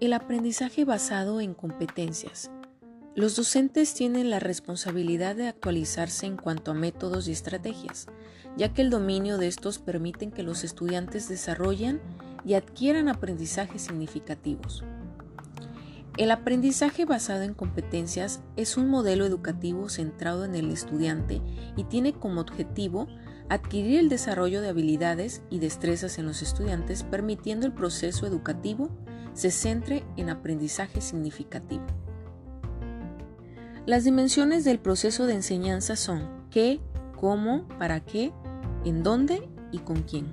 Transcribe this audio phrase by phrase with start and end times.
[0.00, 2.50] El aprendizaje basado en competencias.
[3.14, 8.06] Los docentes tienen la responsabilidad de actualizarse en cuanto a métodos y estrategias,
[8.56, 12.00] ya que el dominio de estos permiten que los estudiantes desarrollen
[12.46, 14.84] y adquieran aprendizajes significativos.
[16.16, 21.42] El aprendizaje basado en competencias es un modelo educativo centrado en el estudiante
[21.76, 23.06] y tiene como objetivo
[23.50, 28.88] adquirir el desarrollo de habilidades y destrezas en los estudiantes, permitiendo el proceso educativo
[29.34, 31.84] se centre en aprendizaje significativo.
[33.86, 36.80] Las dimensiones del proceso de enseñanza son qué,
[37.18, 38.32] cómo, para qué,
[38.84, 40.28] en dónde y con quién.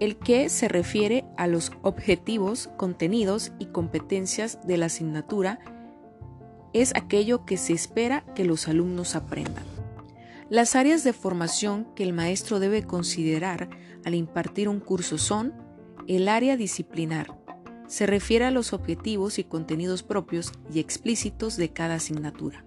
[0.00, 5.58] El qué se refiere a los objetivos, contenidos y competencias de la asignatura.
[6.72, 9.77] Es aquello que se espera que los alumnos aprendan.
[10.50, 13.68] Las áreas de formación que el maestro debe considerar
[14.06, 15.52] al impartir un curso son
[16.06, 17.38] el área disciplinar,
[17.86, 22.64] se refiere a los objetivos y contenidos propios y explícitos de cada asignatura.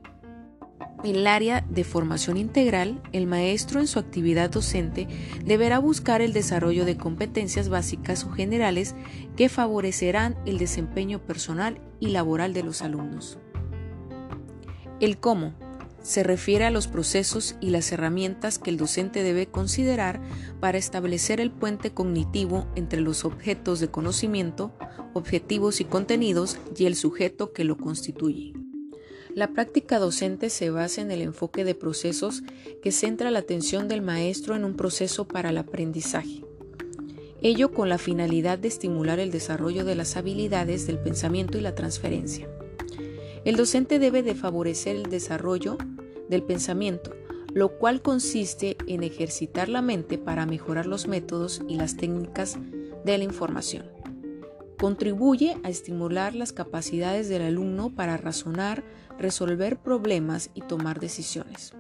[1.03, 5.07] El área de formación integral, el maestro en su actividad docente
[5.43, 8.93] deberá buscar el desarrollo de competencias básicas o generales
[9.35, 13.39] que favorecerán el desempeño personal y laboral de los alumnos.
[14.99, 15.55] El cómo
[16.01, 20.21] se refiere a los procesos y las herramientas que el docente debe considerar
[20.59, 24.71] para establecer el puente cognitivo entre los objetos de conocimiento,
[25.13, 28.53] objetivos y contenidos y el sujeto que lo constituye.
[29.33, 32.43] La práctica docente se basa en el enfoque de procesos
[32.81, 36.43] que centra la atención del maestro en un proceso para el aprendizaje.
[37.41, 41.73] Ello con la finalidad de estimular el desarrollo de las habilidades del pensamiento y la
[41.73, 42.49] transferencia.
[43.43, 45.77] El docente debe de favorecer el desarrollo
[46.29, 47.11] del pensamiento,
[47.53, 52.57] lo cual consiste en ejercitar la mente para mejorar los métodos y las técnicas
[53.03, 53.85] de la información.
[54.79, 58.83] Contribuye a estimular las capacidades del alumno para razonar,
[59.17, 61.73] resolver problemas y tomar decisiones.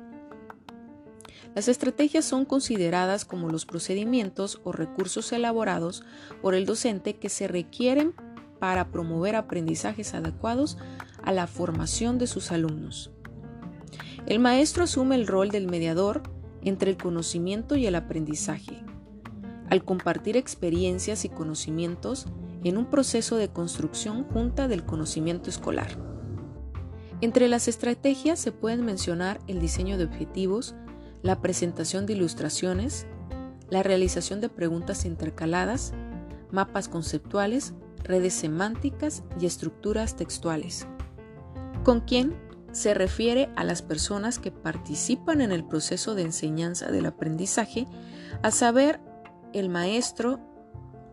[1.53, 6.03] Las estrategias son consideradas como los procedimientos o recursos elaborados
[6.41, 8.13] por el docente que se requieren
[8.61, 10.77] para promover aprendizajes adecuados
[11.23, 13.09] a la formación de sus alumnos.
[14.27, 16.21] El maestro asume el rol del mediador
[16.61, 18.83] entre el conocimiento y el aprendizaje,
[19.67, 22.27] al compartir experiencias y conocimientos
[22.63, 25.97] en un proceso de construcción junta del conocimiento escolar.
[27.19, 30.75] Entre las estrategias se pueden mencionar el diseño de objetivos,
[31.23, 33.07] la presentación de ilustraciones,
[33.71, 35.93] la realización de preguntas intercaladas,
[36.51, 37.73] mapas conceptuales,
[38.03, 40.87] redes semánticas y estructuras textuales.
[41.83, 42.35] ¿Con quién?
[42.71, 47.85] Se refiere a las personas que participan en el proceso de enseñanza del aprendizaje,
[48.43, 49.01] a saber,
[49.53, 50.39] el maestro,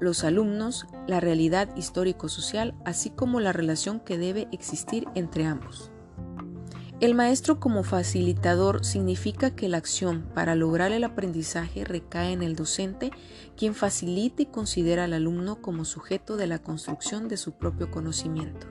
[0.00, 5.91] los alumnos, la realidad histórico-social, así como la relación que debe existir entre ambos.
[7.00, 12.56] El maestro como facilitador significa que la acción para lograr el aprendizaje recae en el
[12.56, 13.12] docente,
[13.56, 18.66] quien facilita y considera al alumno como sujeto de la construcción de su propio conocimiento.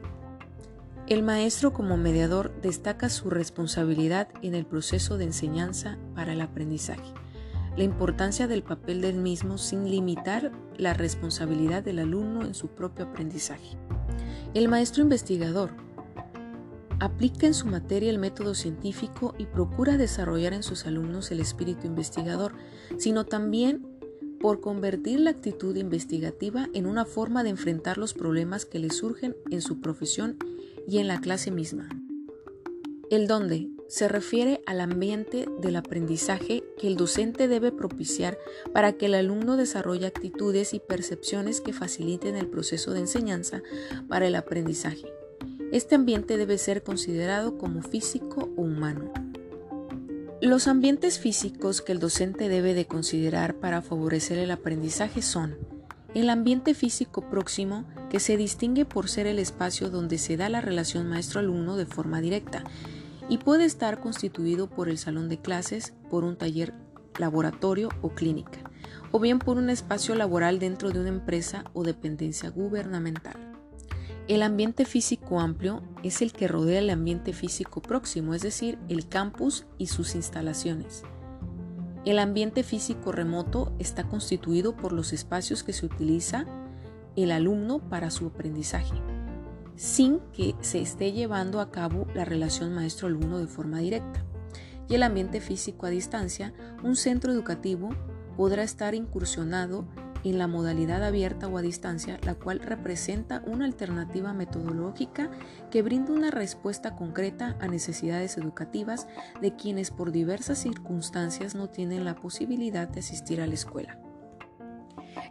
[1.08, 7.14] El maestro como mediador destaca su responsabilidad en el proceso de enseñanza para el aprendizaje,
[7.78, 13.06] la importancia del papel del mismo sin limitar la responsabilidad del alumno en su propio
[13.06, 13.78] aprendizaje.
[14.54, 15.87] El maestro investigador
[17.00, 21.88] aplica en su materia el método científico y procura desarrollar en sus alumnos el espíritu
[21.88, 22.54] investigador,
[22.98, 23.86] sino también
[24.40, 29.36] por convertir la actitud investigativa en una forma de enfrentar los problemas que le surgen
[29.50, 30.38] en su profesión
[30.88, 31.90] y en la clase misma.
[33.10, 38.38] El dónde se refiere al ambiente del aprendizaje que el docente debe propiciar
[38.74, 43.64] para que el alumno desarrolle actitudes y percepciones que faciliten el proceso de enseñanza
[44.10, 45.08] para el aprendizaje.
[45.72, 49.12] Este ambiente debe ser considerado como físico o humano.
[50.42, 55.58] Los ambientes físicos que el docente debe de considerar para favorecer el aprendizaje son
[56.14, 60.62] el ambiente físico próximo, que se distingue por ser el espacio donde se da la
[60.62, 62.64] relación maestro-alumno de forma directa,
[63.28, 66.74] y puede estar constituido por el salón de clases, por un taller
[67.20, 68.60] laboratorio o clínica,
[69.12, 73.47] o bien por un espacio laboral dentro de una empresa o dependencia gubernamental.
[74.28, 79.08] El ambiente físico amplio es el que rodea el ambiente físico próximo, es decir, el
[79.08, 81.04] campus y sus instalaciones.
[82.04, 86.46] El ambiente físico remoto está constituido por los espacios que se utiliza
[87.16, 89.02] el alumno para su aprendizaje,
[89.78, 94.26] sin que se esté llevando a cabo la relación maestro-alumno de forma directa.
[94.90, 97.90] y el ambiente físico a distancia, un centro educativo
[98.38, 99.86] podrá estar incursionado
[100.24, 105.30] en la modalidad abierta o a distancia, la cual representa una alternativa metodológica
[105.72, 109.08] que brinda una respuesta concreta a necesidades educativas
[109.42, 114.00] de quienes por diversas circunstancias no tienen la posibilidad de asistir a la escuela.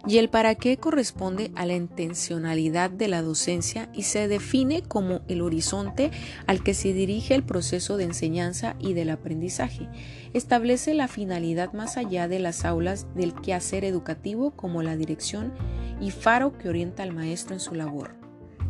[0.06, 5.22] Y el para qué corresponde a la intencionalidad de la docencia y se define como
[5.26, 6.12] el horizonte
[6.46, 9.88] al que se dirige el proceso de enseñanza y del aprendizaje.
[10.32, 15.52] Establece la finalidad más allá de las aulas del quehacer educativo como la dirección
[16.00, 18.14] y faro que orienta al maestro en su labor.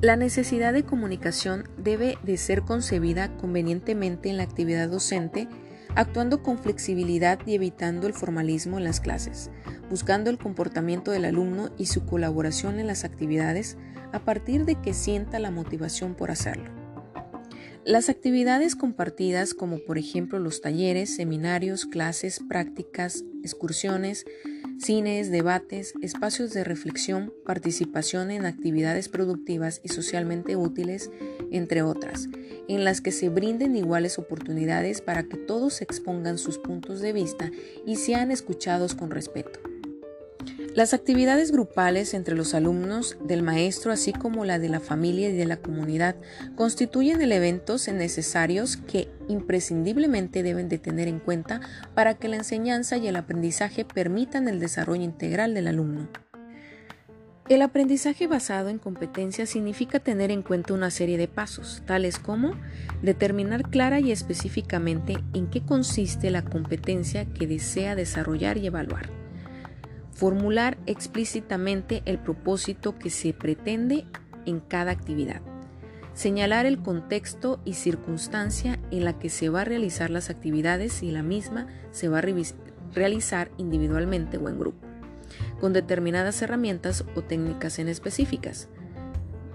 [0.03, 5.49] La necesidad de comunicación debe de ser concebida convenientemente en la actividad docente,
[5.97, 9.51] actuando con flexibilidad y evitando el formalismo en las clases
[9.89, 13.77] buscando el comportamiento del alumno y su colaboración en las actividades
[14.13, 16.71] a partir de que sienta la motivación por hacerlo.
[17.85, 24.25] Las actividades compartidas como por ejemplo los talleres, seminarios, clases, prácticas, excursiones,
[24.79, 31.11] cines, debates, espacios de reflexión, participación en actividades productivas y socialmente útiles,
[31.51, 32.29] entre otras,
[32.69, 37.51] en las que se brinden iguales oportunidades para que todos expongan sus puntos de vista
[37.87, 39.61] y sean escuchados con respeto.
[40.77, 45.33] Las actividades grupales entre los alumnos, del maestro, así como la de la familia y
[45.33, 46.17] de la comunidad,
[46.55, 51.63] constituyen elementos necesarios que imprescindiblemente deben de tener en cuenta
[51.95, 56.11] para que la enseñanza y el aprendizaje permitan el desarrollo integral del alumno.
[57.49, 62.53] El aprendizaje basado en competencias significa tener en cuenta una serie de pasos, tales como
[63.01, 69.26] determinar clara y específicamente en qué consiste la competencia que desea desarrollar y evaluar
[70.17, 74.07] Formular explícitamente el propósito que se pretende
[74.47, 75.43] en cada actividad.
[76.15, 81.11] Señalar el contexto y circunstancia en la que se va a realizar las actividades y
[81.11, 82.25] la misma se va a
[82.95, 84.87] realizar individualmente o en grupo,
[85.61, 88.71] con determinadas herramientas o técnicas en específicas.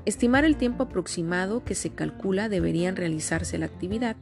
[0.06, 4.16] Estimar el tiempo aproximado que se calcula deberían realizarse la actividad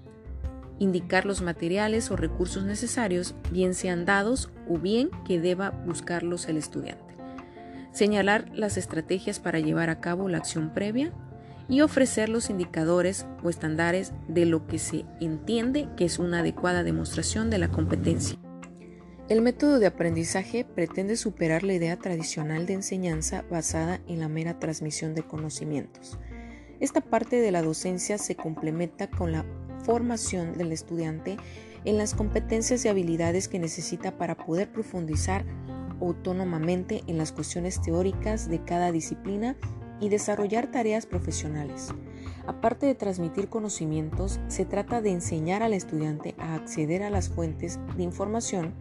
[0.79, 6.57] indicar los materiales o recursos necesarios, bien sean dados o bien que deba buscarlos el
[6.57, 7.15] estudiante,
[7.91, 11.11] señalar las estrategias para llevar a cabo la acción previa
[11.67, 16.83] y ofrecer los indicadores o estándares de lo que se entiende que es una adecuada
[16.83, 18.39] demostración de la competencia.
[19.29, 24.57] El método de aprendizaje pretende superar la idea tradicional de enseñanza basada en la mera
[24.57, 26.17] transmisión de conocimientos.
[26.79, 29.45] Esta parte de la docencia se complementa con la
[29.83, 31.37] formación del estudiante
[31.85, 35.45] en las competencias y habilidades que necesita para poder profundizar
[36.01, 39.55] autónomamente en las cuestiones teóricas de cada disciplina
[39.99, 41.89] y desarrollar tareas profesionales.
[42.47, 47.79] Aparte de transmitir conocimientos, se trata de enseñar al estudiante a acceder a las fuentes
[47.95, 48.73] de información,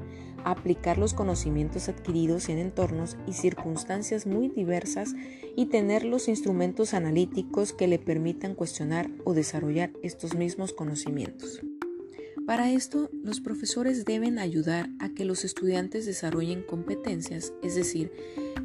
[0.45, 5.15] aplicar los conocimientos adquiridos en entornos y circunstancias muy diversas
[5.57, 11.61] y tener los instrumentos analíticos que le permitan cuestionar o desarrollar estos mismos conocimientos.
[12.49, 18.11] Para esto, los profesores deben ayudar a que los estudiantes desarrollen competencias, es decir,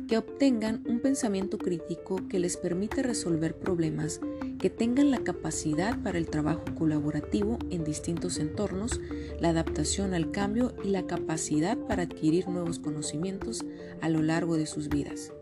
[0.08, 4.22] que obtengan un pensamiento crítico que les permite resolver problemas,
[4.58, 9.02] que tengan la capacidad para el trabajo colaborativo en distintos entornos,
[9.42, 13.66] la adaptación al cambio y la capacidad para adquirir nuevos conocimientos
[14.00, 15.34] a lo largo de sus vidas.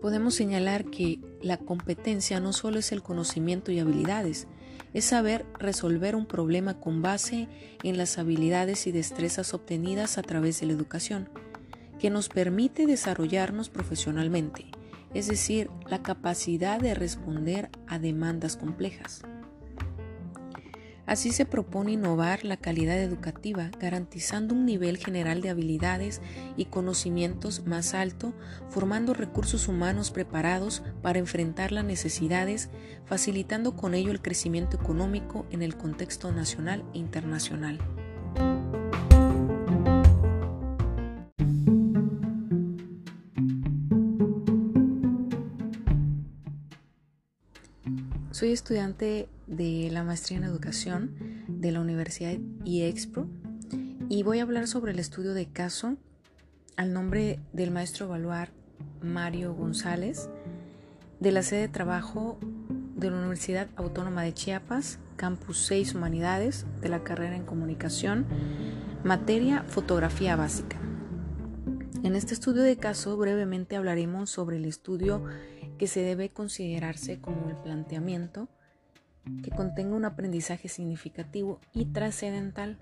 [0.00, 4.46] Podemos señalar que la competencia no solo es el conocimiento y habilidades,
[4.96, 7.48] es saber resolver un problema con base
[7.82, 11.28] en las habilidades y destrezas obtenidas a través de la educación,
[11.98, 14.64] que nos permite desarrollarnos profesionalmente,
[15.12, 19.20] es decir, la capacidad de responder a demandas complejas.
[21.06, 26.20] Así se propone innovar la calidad educativa, garantizando un nivel general de habilidades
[26.56, 28.34] y conocimientos más alto,
[28.68, 32.70] formando recursos humanos preparados para enfrentar las necesidades,
[33.04, 37.78] facilitando con ello el crecimiento económico en el contexto nacional e internacional.
[48.36, 51.16] Soy estudiante de la maestría en educación
[51.48, 53.26] de la Universidad IEXPRO
[54.10, 55.96] y voy a hablar sobre el estudio de caso
[56.76, 58.50] al nombre del maestro evaluar
[59.00, 60.28] Mario González
[61.18, 62.38] de la sede de trabajo
[62.94, 68.26] de la Universidad Autónoma de Chiapas, Campus 6 Humanidades, de la carrera en comunicación,
[69.02, 70.76] materia fotografía básica.
[72.02, 75.24] En este estudio de caso brevemente hablaremos sobre el estudio
[75.78, 78.48] que se debe considerarse como el planteamiento
[79.42, 82.78] que contenga un aprendizaje significativo y trascendental.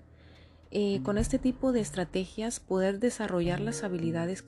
[0.71, 4.43] Eh, con este tipo de estrategias poder desarrollar las habilidades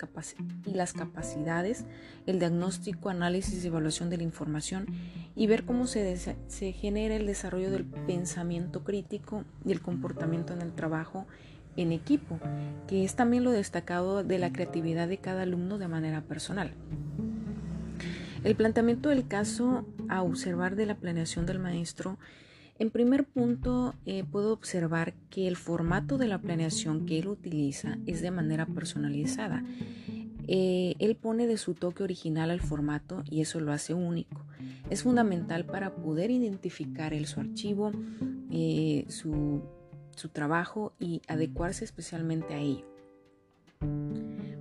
[0.66, 1.86] y las capacidades,
[2.26, 4.88] el diagnóstico, análisis y evaluación de la información
[5.36, 10.62] y ver cómo se, se genera el desarrollo del pensamiento crítico y el comportamiento en
[10.62, 11.28] el trabajo
[11.78, 12.40] en equipo,
[12.88, 16.74] que es también lo destacado de la creatividad de cada alumno de manera personal.
[18.44, 22.18] El planteamiento del caso a observar de la planeación del maestro
[22.80, 27.98] en primer punto, eh, puedo observar que el formato de la planeación que él utiliza
[28.06, 29.64] es de manera personalizada.
[30.48, 34.46] Eh, él pone de su toque original al formato y eso lo hace único.
[34.92, 37.92] Es fundamental para poder identificar el, su archivo,
[38.52, 39.64] eh, su,
[40.16, 42.86] su trabajo y adecuarse especialmente a ello.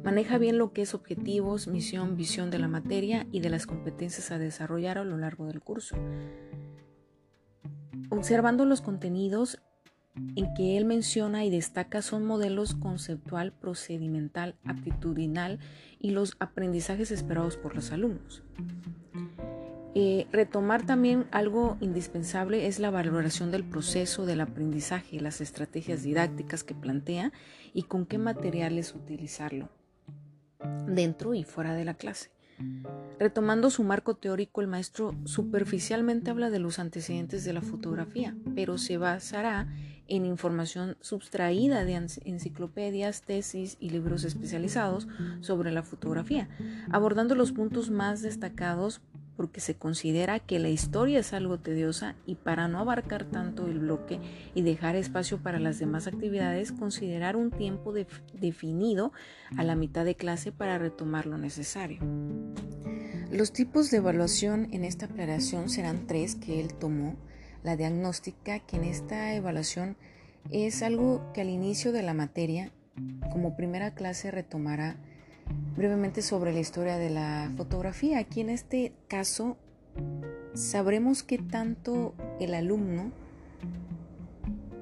[0.07, 4.31] Maneja bien lo que es objetivos, misión, visión de la materia y de las competencias
[4.31, 5.97] a desarrollar a lo largo del curso.
[8.11, 9.61] Observando los contenidos
[10.37, 15.59] en que él menciona y destaca son modelos conceptual, procedimental, aptitudinal
[15.99, 18.45] y los aprendizajes esperados por los alumnos.
[19.97, 26.63] Eh, retomar también algo indispensable es la valoración del proceso del aprendizaje, las estrategias didácticas
[26.63, 27.33] que plantea
[27.75, 29.69] y con qué materiales utilizarlo
[30.87, 32.30] dentro y fuera de la clase.
[33.18, 38.78] Retomando su marco teórico, el maestro superficialmente habla de los antecedentes de la fotografía, pero
[38.78, 39.68] se basará
[40.08, 41.94] en información sustraída de
[42.25, 45.08] enciclopedias, tesis y libros especializados
[45.40, 46.49] sobre la fotografía,
[46.90, 49.00] abordando los puntos más destacados
[49.37, 53.78] porque se considera que la historia es algo tediosa y para no abarcar tanto el
[53.78, 54.21] bloque
[54.55, 59.12] y dejar espacio para las demás actividades, considerar un tiempo definido
[59.57, 62.00] a la mitad de clase para retomar lo necesario.
[63.31, 67.16] Los tipos de evaluación en esta aclaración serán tres que él tomó.
[67.62, 69.97] La diagnóstica, que en esta evaluación
[70.50, 72.71] es algo que al inicio de la materia,
[73.33, 74.97] como primera clase, retomará
[75.76, 78.19] brevemente sobre la historia de la fotografía.
[78.19, 79.57] Aquí en este caso
[80.55, 83.12] sabremos qué tanto el alumno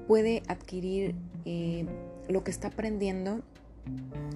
[0.07, 1.85] puede adquirir eh,
[2.29, 3.41] lo que está aprendiendo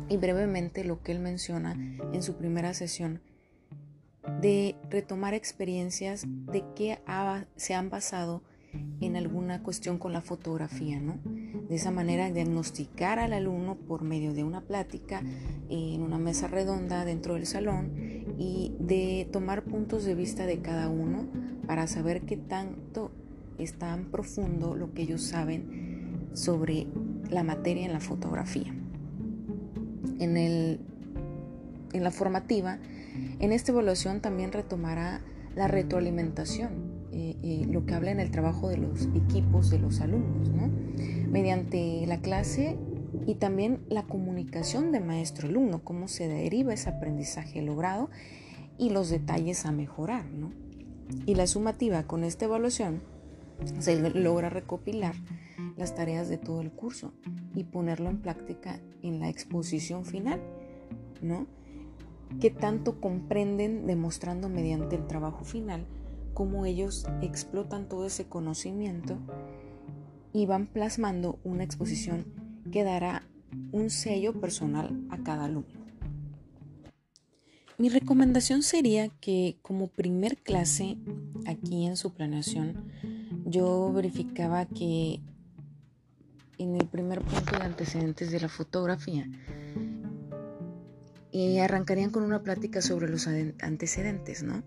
[0.09, 1.73] y brevemente lo que él menciona
[2.13, 3.21] en su primera sesión
[4.41, 6.99] de retomar experiencias de que
[7.55, 8.43] se han basado
[9.01, 11.19] en alguna cuestión con la fotografía, ¿no?
[11.67, 15.21] De esa manera diagnosticar al alumno por medio de una plática
[15.69, 17.91] en una mesa redonda dentro del salón
[18.37, 21.25] y de tomar puntos de vista de cada uno
[21.65, 23.11] para saber qué tanto
[23.57, 26.87] es tan profundo lo que ellos saben sobre
[27.29, 28.73] la materia en la fotografía.
[30.19, 30.79] En, el,
[31.93, 32.79] en la formativa,
[33.39, 35.21] en esta evaluación también retomará
[35.55, 40.49] la retroalimentación eh, lo que habla en el trabajo de los equipos de los alumnos,
[41.29, 42.77] mediante la clase
[43.25, 48.09] y también la comunicación de maestro-alumno, cómo se deriva ese aprendizaje logrado
[48.77, 50.25] y los detalles a mejorar.
[51.25, 53.01] Y la sumativa con esta evaluación
[53.79, 55.15] se logra recopilar
[55.77, 57.13] las tareas de todo el curso
[57.55, 60.41] y ponerlo en práctica en la exposición final,
[61.21, 61.47] ¿no?
[62.39, 65.85] Que tanto comprenden demostrando mediante el trabajo final
[66.39, 69.19] cómo ellos explotan todo ese conocimiento
[70.31, 72.27] y van plasmando una exposición
[72.71, 73.27] que dará
[73.73, 75.85] un sello personal a cada alumno.
[77.77, 80.95] Mi recomendación sería que como primer clase
[81.45, 82.89] aquí en su planeación
[83.45, 85.19] yo verificaba que
[86.57, 89.27] en el primer punto de antecedentes de la fotografía
[91.33, 94.63] eh, arrancarían con una plática sobre los antecedentes, ¿no?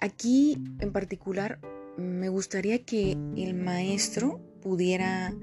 [0.00, 1.58] Aquí en particular
[1.96, 5.34] me gustaría que el maestro pudiera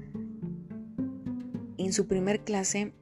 [1.76, 2.92] en su primer clase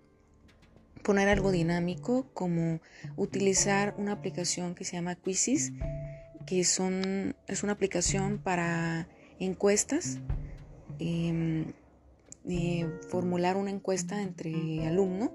[1.05, 2.81] poner algo dinámico como
[3.17, 5.73] utilizar una aplicación que se llama Quizzes,
[6.47, 9.09] que son, es una aplicación para
[9.39, 10.19] encuestas,
[10.99, 11.73] em,
[13.09, 15.33] formular una encuesta entre alumno,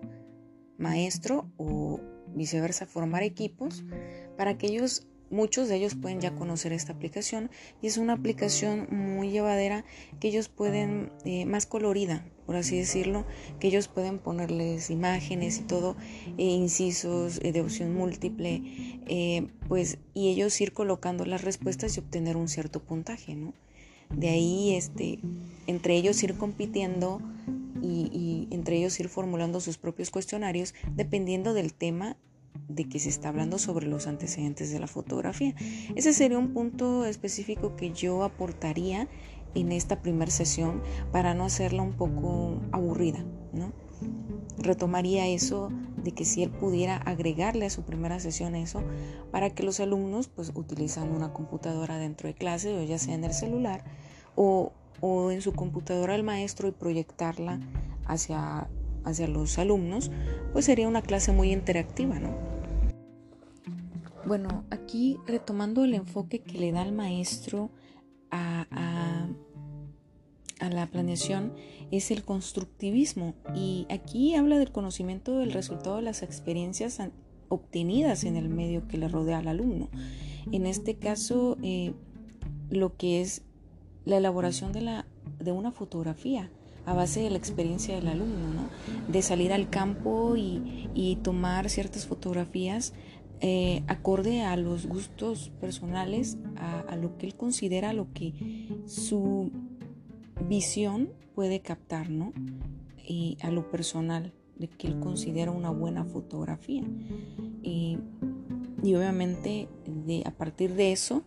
[0.78, 2.02] maestro o
[2.36, 3.84] viceversa, formar equipos
[4.38, 7.52] para que ellos Muchos de ellos pueden ya conocer esta aplicación
[7.84, 9.86] y es una aplicación muy llevadera
[10.20, 13.26] que ellos pueden, eh, más colorida, por así decirlo,
[13.60, 15.96] que ellos pueden ponerles imágenes y todo,
[16.40, 18.64] e incisos eh, de opción múltiple,
[19.08, 23.54] eh, pues, y ellos ir colocando las respuestas y obtener un cierto puntaje, ¿no?
[24.10, 25.20] De ahí, este,
[25.68, 27.22] entre ellos ir compitiendo
[27.82, 32.18] y entre ellos ir formulando sus propios cuestionarios dependiendo del tema
[32.68, 35.56] de que se está hablando sobre los antecedentes de la fotografía.
[35.96, 39.08] Ese sería un punto específico que yo aportaría
[39.56, 43.72] en esta primera sesión para no hacerla un poco aburrida, ¿no?
[44.58, 45.70] Retomaría eso
[46.04, 48.84] de que si él pudiera agregarle a su primera sesión eso
[49.32, 53.24] para que los alumnos pues utilizan una computadora dentro de clase o ya sea en
[53.24, 53.84] el celular
[54.36, 57.60] o, o en su computadora el maestro y proyectarla
[58.06, 58.70] hacia,
[59.04, 60.12] hacia los alumnos,
[60.54, 62.38] pues sería una clase muy interactiva, ¿no?
[64.26, 67.72] Bueno, aquí retomando el enfoque que le da el maestro
[68.32, 68.68] a,
[70.60, 71.54] a la planeación
[71.92, 77.00] es el constructivismo y aquí habla del conocimiento del resultado de las experiencias
[77.48, 79.90] obtenidas en el medio que le rodea al alumno.
[80.52, 81.94] En este caso, eh,
[82.70, 83.44] lo que es
[84.06, 85.06] la elaboración de, la,
[85.40, 86.52] de una fotografía
[86.86, 88.70] a base de la experiencia del alumno, ¿no?
[89.12, 92.94] de salir al campo y, y tomar ciertas fotografías
[93.42, 99.52] eh, acorde a los gustos personales, a, a, lo que él considera, lo que su
[100.48, 102.34] visión puede captar, ¿no?
[103.08, 106.84] Y a lo personal, de que él considera una buena fotografía.
[107.64, 107.98] Y,
[108.84, 111.24] obviamente de, a partir de eso,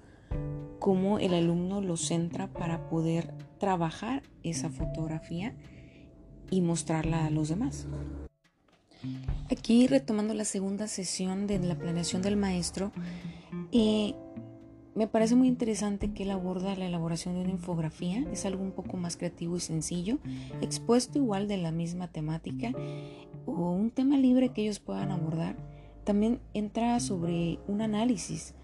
[0.79, 3.33] cómo el alumno lo centra para poder
[3.63, 5.55] trabajar esa fotografía
[6.51, 7.87] y mostrarla a los demás.
[9.53, 12.91] Aquí retomando la segunda sesión de la planeación del maestro,
[13.71, 14.17] eh,
[14.97, 18.73] me parece muy interesante que él aborda la elaboración de una infografía, es algo un
[18.73, 20.19] poco más creativo y sencillo,
[20.61, 22.73] expuesto igual de la misma temática
[23.47, 25.55] o un tema libre que ellos puedan abordar.
[26.03, 28.57] También entra sobre un análisis,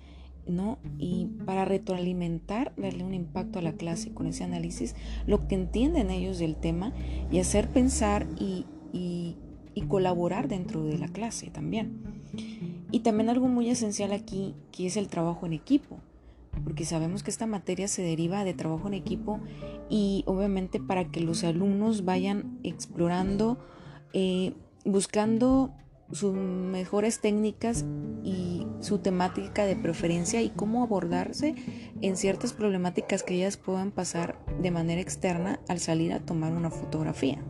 [0.49, 0.79] ¿no?
[0.99, 4.95] Y para retroalimentar, darle un impacto a la clase con ese análisis,
[5.27, 6.93] lo que entienden ellos del tema
[7.31, 9.37] y hacer pensar y, y
[9.83, 12.01] colaborar dentro de la clase también.
[12.91, 15.99] Y también algo muy esencial aquí, que es el trabajo en equipo
[16.65, 19.41] porque sabemos que esta materia se deriva de trabajo en equipo
[19.89, 23.59] y obviamente para que los alumnos vayan explorando,
[24.13, 25.73] eh, buscando
[26.13, 27.85] sus mejores técnicas
[28.25, 31.55] y su temática de preferencia y cómo abordarse
[32.01, 36.71] en ciertas problemáticas que ellas puedan pasar de manera externa al salir a tomar una
[36.71, 37.43] fotografía.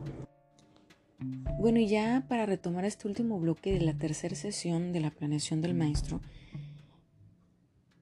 [1.58, 5.60] Bueno, y ya para retomar este último bloque de la tercera sesión de la planeación
[5.60, 6.20] del maestro,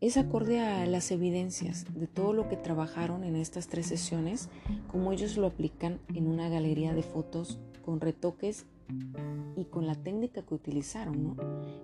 [0.00, 4.50] es acorde a las evidencias de todo lo que trabajaron en estas tres sesiones,
[4.88, 8.66] como ellos lo aplican en una galería de fotos con retoques
[9.56, 11.36] y con la técnica que utilizaron,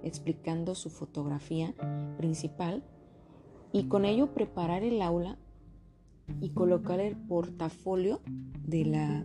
[0.02, 1.74] explicando su fotografía
[2.16, 2.82] principal
[3.72, 5.38] y con ello preparar el aula
[6.40, 8.20] y colocar el portafolio
[8.66, 9.24] de la,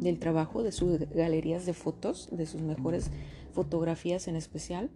[0.00, 3.10] del trabajo de sus galerías de fotos, de sus mejores
[3.52, 4.90] fotografías en especial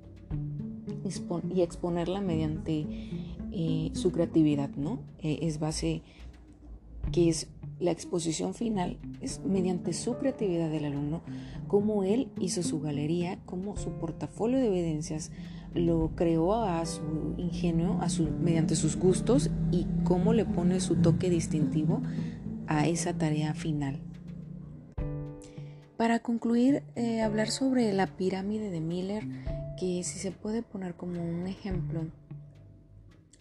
[1.54, 2.86] y exponerla mediante
[3.52, 5.00] eh, su creatividad, ¿no?
[5.18, 6.02] Eh, es base
[7.12, 7.48] que es
[7.80, 11.22] la exposición final, es mediante su creatividad del alumno,
[11.68, 15.30] cómo él hizo su galería, cómo su portafolio de evidencias
[15.74, 20.96] lo creó a su ingenio, a su, mediante sus gustos y cómo le pone su
[20.96, 22.02] toque distintivo
[22.66, 24.00] a esa tarea final.
[25.96, 29.24] Para concluir, eh, hablar sobre la pirámide de Miller,
[29.78, 32.06] que si se puede poner como un ejemplo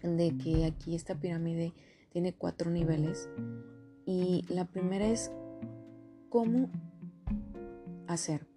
[0.01, 1.73] de que aquí esta pirámide
[2.11, 3.29] tiene cuatro niveles
[4.07, 5.31] y la primera es
[6.29, 6.71] cómo
[8.07, 8.47] hacer,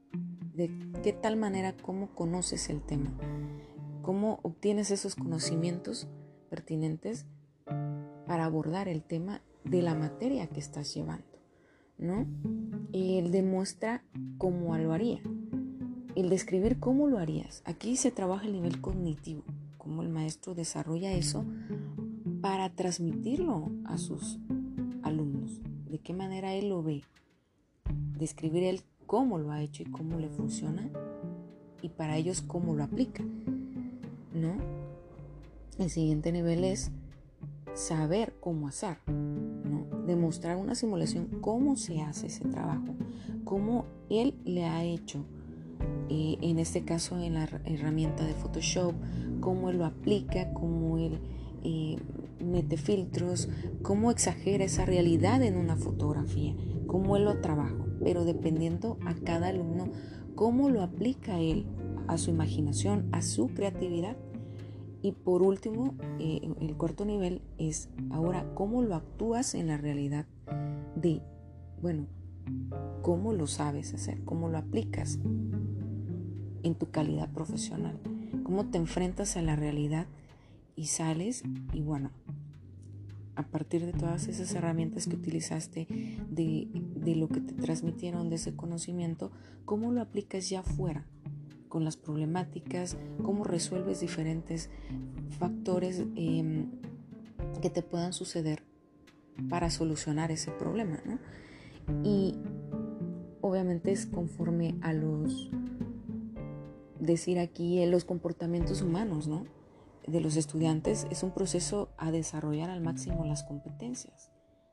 [0.54, 0.70] de
[1.02, 3.12] qué tal manera, cómo conoces el tema,
[4.00, 6.08] cómo obtienes esos conocimientos
[6.48, 7.26] pertinentes
[8.26, 11.38] para abordar el tema de la materia que estás llevando,
[11.98, 12.26] ¿no?
[12.94, 14.02] Él demuestra
[14.38, 15.20] cómo lo haría
[16.14, 17.62] el describir cómo lo harías.
[17.64, 19.44] Aquí se trabaja el nivel cognitivo,
[19.78, 21.44] cómo el maestro desarrolla eso
[22.40, 24.38] para transmitirlo a sus
[25.02, 27.02] alumnos, de qué manera él lo ve,
[28.18, 30.88] describir él cómo lo ha hecho y cómo le funciona
[31.82, 33.24] y para ellos cómo lo aplica.
[34.34, 34.54] ¿No?
[35.78, 36.90] El siguiente nivel es
[37.74, 39.86] saber cómo hacer, ¿no?
[40.06, 42.94] Demostrar una simulación cómo se hace ese trabajo,
[43.44, 45.24] cómo él le ha hecho
[46.08, 48.94] eh, en este caso en la herramienta de Photoshop,
[49.40, 51.20] cómo él lo aplica, cómo él
[51.62, 51.96] eh,
[52.44, 53.48] mete filtros,
[53.82, 56.54] cómo exagera esa realidad en una fotografía,
[56.86, 59.90] cómo lo trabaja, pero dependiendo a cada alumno,
[60.34, 61.66] cómo lo aplica él
[62.08, 64.16] a su imaginación, a su creatividad.
[65.02, 70.26] Y por último, eh, el cuarto nivel es ahora cómo lo actúas en la realidad
[70.94, 71.22] de,
[71.80, 72.06] bueno,
[73.02, 75.18] cómo lo sabes hacer, cómo lo aplicas
[76.62, 77.98] en tu calidad profesional.
[78.42, 80.06] cómo te enfrentas a la realidad
[80.80, 81.42] y sales
[81.74, 82.10] y bueno,
[83.36, 85.86] a partir de todas esas herramientas que utilizaste,
[86.30, 89.30] de, de lo que te transmitieron de ese conocimiento,
[89.66, 91.04] cómo lo aplicas ya afuera
[91.68, 94.70] con las problemáticas, cómo resuelves diferentes
[95.38, 96.70] factores em,
[97.60, 98.62] que te puedan suceder
[99.50, 100.98] para solucionar ese problema.
[101.04, 101.18] ¿no?
[102.04, 102.38] Y
[103.42, 105.50] obviamente es conforme a los,
[106.98, 109.59] decir aquí, los comportamientos humanos, ¿no?
[110.10, 114.30] De los estudiantes es un proceso a desarrollar al máximo las competencias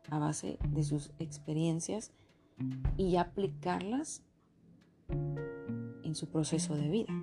[0.09, 2.11] a base de sus experiencias
[2.97, 4.23] y aplicarlas
[5.09, 7.13] en su proceso de vida.